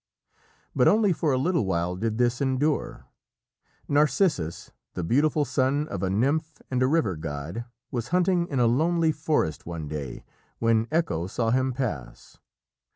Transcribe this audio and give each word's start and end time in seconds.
But 0.75 0.87
only 0.87 1.13
for 1.13 1.31
a 1.31 1.37
little 1.37 1.63
while 1.63 1.95
did 1.95 2.17
this 2.17 2.41
endure. 2.41 3.05
Narcissus, 3.87 4.71
the 4.95 5.03
beautiful 5.03 5.45
son 5.45 5.87
of 5.89 6.01
a 6.01 6.09
nymph 6.09 6.59
and 6.71 6.81
a 6.81 6.87
river 6.87 7.15
god, 7.15 7.65
was 7.91 8.07
hunting 8.07 8.47
in 8.47 8.59
a 8.59 8.65
lonely 8.65 9.11
forest 9.11 9.67
one 9.67 9.87
day 9.87 10.23
when 10.57 10.87
Echo 10.91 11.27
saw 11.27 11.51
him 11.51 11.71
pass. 11.71 12.39